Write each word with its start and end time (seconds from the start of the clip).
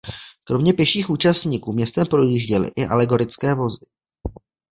Kromě 0.43 0.73
pěších 0.73 1.09
účastníků 1.09 1.73
městem 1.73 2.07
projížděly 2.07 2.71
i 2.75 2.85
alegorické 2.85 3.53
vozy. 3.55 3.85